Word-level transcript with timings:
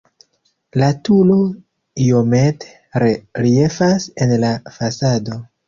La 0.83 0.87
turo 1.09 1.35
iomete 2.07 3.05
reliefas 3.05 4.11
en 4.27 4.37
la 4.47 4.53
fasado. 4.83 5.41